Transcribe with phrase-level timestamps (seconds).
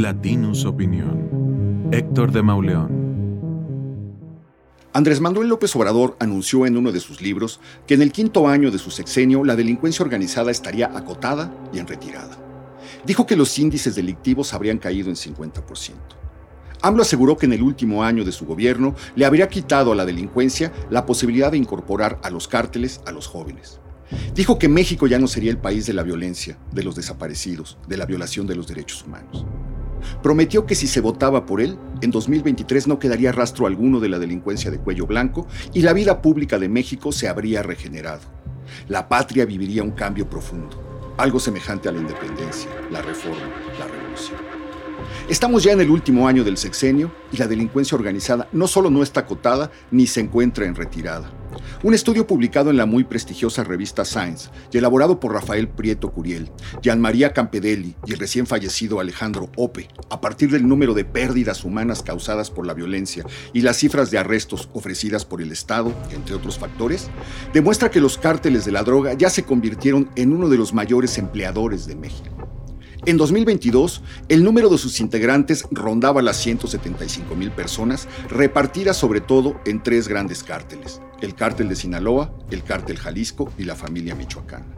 [0.00, 1.90] Latinus Opinión.
[1.92, 2.88] Héctor de Mauleón.
[4.94, 8.70] Andrés Manuel López Obrador anunció en uno de sus libros que en el quinto año
[8.70, 12.38] de su sexenio la delincuencia organizada estaría acotada y en retirada.
[13.04, 15.92] Dijo que los índices delictivos habrían caído en 50%.
[16.80, 20.06] AMLO aseguró que en el último año de su gobierno le habría quitado a la
[20.06, 23.80] delincuencia la posibilidad de incorporar a los cárteles a los jóvenes.
[24.34, 27.98] Dijo que México ya no sería el país de la violencia, de los desaparecidos, de
[27.98, 29.44] la violación de los derechos humanos.
[30.22, 34.18] Prometió que si se votaba por él, en 2023 no quedaría rastro alguno de la
[34.18, 38.22] delincuencia de cuello blanco y la vida pública de México se habría regenerado.
[38.88, 44.38] La patria viviría un cambio profundo, algo semejante a la independencia, la reforma, la revolución.
[45.28, 49.02] Estamos ya en el último año del sexenio y la delincuencia organizada no solo no
[49.02, 51.39] está acotada, ni se encuentra en retirada.
[51.82, 56.50] Un estudio publicado en la muy prestigiosa revista Science y elaborado por Rafael Prieto Curiel,
[56.82, 61.64] Jean María Campedelli y el recién fallecido Alejandro Ope, a partir del número de pérdidas
[61.64, 66.34] humanas causadas por la violencia y las cifras de arrestos ofrecidas por el Estado, entre
[66.34, 67.08] otros factores,
[67.54, 71.16] demuestra que los cárteles de la droga ya se convirtieron en uno de los mayores
[71.16, 72.59] empleadores de México.
[73.06, 79.58] En 2022, el número de sus integrantes rondaba las 175 mil personas, repartidas sobre todo
[79.64, 84.74] en tres grandes cárteles, el cártel de Sinaloa, el cártel Jalisco y la familia Michoacán.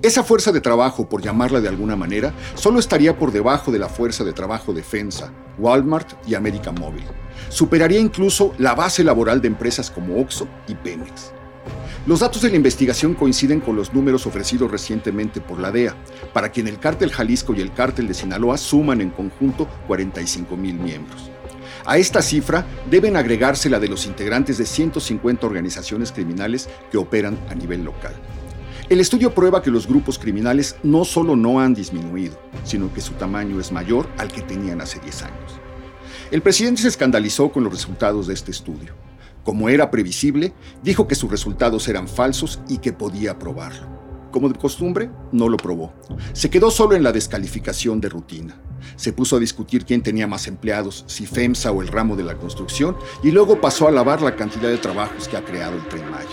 [0.00, 3.88] Esa fuerza de trabajo, por llamarla de alguna manera, solo estaría por debajo de la
[3.88, 7.04] fuerza de trabajo Defensa, Walmart y América Móvil.
[7.48, 11.32] Superaría incluso la base laboral de empresas como Oxxo y Pemex.
[12.06, 15.94] Los datos de la investigación coinciden con los números ofrecidos recientemente por la DEA,
[16.32, 20.76] para quien el cártel Jalisco y el cártel de Sinaloa suman en conjunto 45 mil
[20.76, 21.30] miembros.
[21.84, 27.38] A esta cifra deben agregarse la de los integrantes de 150 organizaciones criminales que operan
[27.50, 28.14] a nivel local.
[28.88, 33.12] El estudio prueba que los grupos criminales no solo no han disminuido, sino que su
[33.12, 35.60] tamaño es mayor al que tenían hace 10 años.
[36.30, 38.94] El presidente se escandalizó con los resultados de este estudio.
[39.44, 40.52] Como era previsible,
[40.82, 43.88] dijo que sus resultados eran falsos y que podía probarlo.
[44.30, 45.92] Como de costumbre, no lo probó.
[46.32, 48.60] Se quedó solo en la descalificación de rutina.
[48.96, 52.36] Se puso a discutir quién tenía más empleados, si FEMSA o el ramo de la
[52.36, 56.08] construcción, y luego pasó a alabar la cantidad de trabajos que ha creado el Tren
[56.10, 56.28] Maya.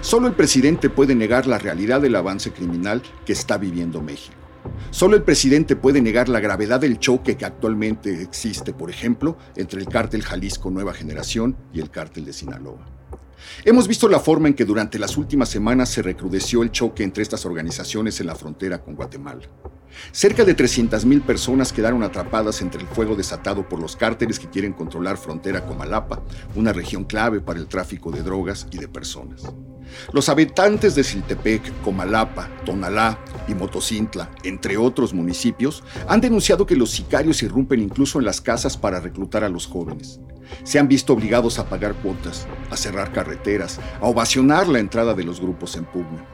[0.00, 4.39] Solo el presidente puede negar la realidad del avance criminal que está viviendo México.
[4.90, 9.80] Solo el presidente puede negar la gravedad del choque que actualmente existe, por ejemplo, entre
[9.80, 12.86] el cártel Jalisco Nueva Generación y el cártel de Sinaloa.
[13.64, 17.22] Hemos visto la forma en que durante las últimas semanas se recrudeció el choque entre
[17.22, 19.42] estas organizaciones en la frontera con Guatemala.
[20.12, 24.72] Cerca de 300.000 personas quedaron atrapadas entre el fuego desatado por los cárteles que quieren
[24.72, 26.22] controlar frontera con Malapa,
[26.54, 29.42] una región clave para el tráfico de drogas y de personas.
[30.12, 36.90] Los habitantes de Siltepec, Comalapa, Tonalá y Motocintla, entre otros municipios, han denunciado que los
[36.90, 40.20] sicarios irrumpen incluso en las casas para reclutar a los jóvenes.
[40.64, 45.24] Se han visto obligados a pagar cuotas, a cerrar carreteras, a ovacionar la entrada de
[45.24, 46.24] los grupos en pugna.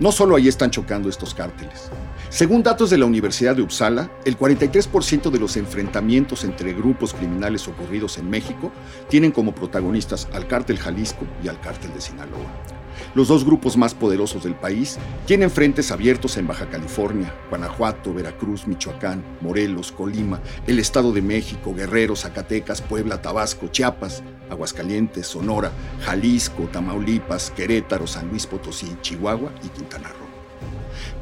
[0.00, 1.90] No solo ahí están chocando estos cárteles.
[2.28, 7.68] Según datos de la Universidad de Uppsala, el 43% de los enfrentamientos entre grupos criminales
[7.68, 8.72] ocurridos en México
[9.08, 12.81] tienen como protagonistas al cártel Jalisco y al cártel de Sinaloa.
[13.14, 18.66] Los dos grupos más poderosos del país tienen frentes abiertos en Baja California, Guanajuato, Veracruz,
[18.66, 25.72] Michoacán, Morelos, Colima, el Estado de México, Guerrero, Zacatecas, Puebla, Tabasco, Chiapas, Aguascalientes, Sonora,
[26.04, 30.22] Jalisco, Tamaulipas, Querétaro, San Luis Potosí, Chihuahua y Quintana Roo.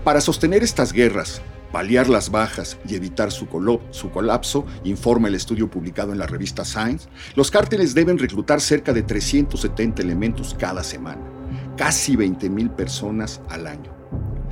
[0.04, 1.42] Para sostener estas guerras,
[1.72, 3.46] paliar las bajas y evitar su,
[3.90, 8.92] su, colapso, informa el estudio publicado en la revista Science, los cárteles deben reclutar cerca
[8.92, 11.22] de 370 elementos cada semana,
[11.80, 13.90] casi 20.000 personas al año.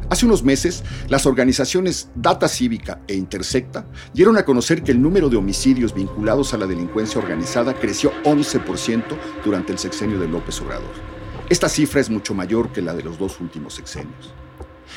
[0.09, 3.84] Hace unos meses, las organizaciones Data Cívica e Intersecta
[4.15, 9.03] dieron a conocer que el número de homicidios vinculados a la delincuencia organizada creció 11%
[9.44, 10.94] durante el sexenio de López Obrador.
[11.50, 14.33] Esta cifra es mucho mayor que la de los dos últimos sexenios.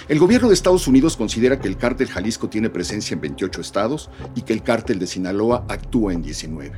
[0.08, 4.10] El gobierno de Estados Unidos considera que el cártel Jalisco tiene presencia en 28 estados
[4.36, 6.72] y que el cártel de Sinaloa actúa en 19.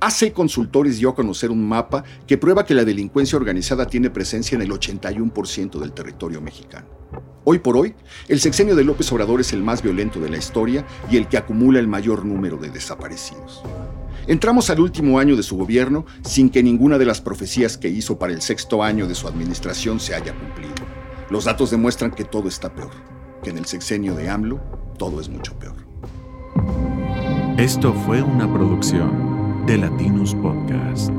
[0.00, 4.56] AC Consultores dio a conocer un mapa que prueba que la delincuencia organizada tiene presencia
[4.56, 6.86] en el 81% del territorio mexicano.
[7.44, 7.94] Hoy por hoy,
[8.28, 11.38] el sexenio de López Obrador es el más violento de la historia y el que
[11.38, 13.62] acumula el mayor número de desaparecidos.
[14.26, 18.18] Entramos al último año de su gobierno sin que ninguna de las profecías que hizo
[18.18, 20.69] para el sexto año de su administración se haya cumplido.
[21.30, 22.90] Los datos demuestran que todo está peor,
[23.44, 24.60] que en el sexenio de AMLO
[24.98, 25.76] todo es mucho peor.
[27.56, 31.12] Esto fue una producción de Latinus Podcast.